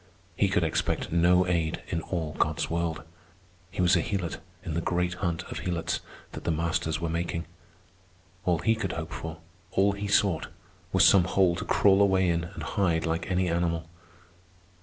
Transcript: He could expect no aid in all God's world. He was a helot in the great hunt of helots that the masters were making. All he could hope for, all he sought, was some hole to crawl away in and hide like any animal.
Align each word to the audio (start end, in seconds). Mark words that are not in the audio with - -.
He 0.35 0.49
could 0.49 0.63
expect 0.63 1.11
no 1.11 1.45
aid 1.45 1.83
in 1.89 2.01
all 2.01 2.35
God's 2.39 2.71
world. 2.71 3.03
He 3.69 3.83
was 3.83 3.95
a 3.95 4.01
helot 4.01 4.39
in 4.63 4.73
the 4.73 4.81
great 4.81 5.13
hunt 5.21 5.43
of 5.51 5.59
helots 5.59 5.99
that 6.31 6.43
the 6.43 6.49
masters 6.49 6.99
were 6.99 7.07
making. 7.07 7.45
All 8.43 8.57
he 8.57 8.73
could 8.73 8.93
hope 8.93 9.13
for, 9.13 9.37
all 9.69 9.91
he 9.91 10.07
sought, 10.07 10.47
was 10.91 11.05
some 11.05 11.25
hole 11.25 11.55
to 11.55 11.65
crawl 11.65 12.01
away 12.01 12.27
in 12.27 12.45
and 12.45 12.63
hide 12.63 13.05
like 13.05 13.29
any 13.29 13.47
animal. 13.47 13.87